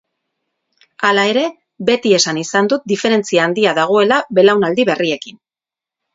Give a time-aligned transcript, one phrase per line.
[1.09, 1.43] Hala ere,
[1.89, 5.39] beti esan izan dut diferentzia handia dagoela belaunaldi berriekin.